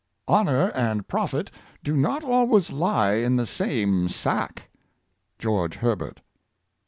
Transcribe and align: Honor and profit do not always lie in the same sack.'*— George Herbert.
Honor 0.27 0.71
and 0.71 1.07
profit 1.07 1.51
do 1.83 1.95
not 1.95 2.23
always 2.23 2.71
lie 2.71 3.13
in 3.17 3.35
the 3.35 3.45
same 3.45 4.09
sack.'*— 4.09 4.63
George 5.37 5.75
Herbert. 5.75 6.21